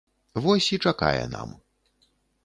[0.45, 1.49] Вось і чакае нам.